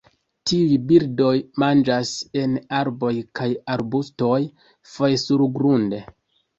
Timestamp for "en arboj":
2.43-3.13